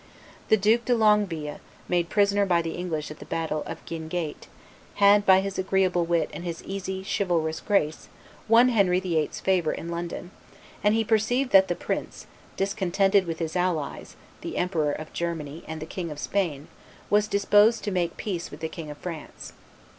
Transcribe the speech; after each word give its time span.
The 0.49 0.57
Duke 0.57 0.85
de 0.85 0.95
Longueville, 0.95 1.59
made 1.87 2.09
prisoner 2.09 2.43
by 2.43 2.63
the 2.63 2.71
English 2.73 3.11
at 3.11 3.19
the 3.19 3.25
battle 3.25 3.61
of 3.67 3.85
Guinegate, 3.85 4.47
had, 4.95 5.27
by 5.27 5.41
his 5.41 5.59
agreeable 5.59 6.05
wit 6.05 6.31
and 6.33 6.43
his 6.43 6.63
easy, 6.63 7.03
chivalrous 7.05 7.59
grace, 7.59 8.09
won 8.47 8.69
Henry 8.69 8.99
VIII.'s 8.99 9.39
favor 9.39 9.71
in 9.71 9.89
London; 9.89 10.31
and 10.83 10.95
he 10.95 11.03
perceived 11.03 11.51
that 11.51 11.67
that 11.67 11.79
prince, 11.79 12.25
discontented 12.57 13.27
with 13.27 13.37
his 13.37 13.55
allies, 13.55 14.15
the 14.41 14.57
Emperor 14.57 14.91
of 14.91 15.13
Germany 15.13 15.63
and 15.67 15.79
the 15.79 15.85
King 15.85 16.09
of 16.09 16.17
Spain, 16.17 16.67
was 17.11 17.27
disposed 17.27 17.83
to 17.83 17.91
make 17.91 18.17
peace 18.17 18.49
with 18.49 18.61
the 18.61 18.67
King 18.69 18.89
of 18.89 18.97
France. 18.97 19.53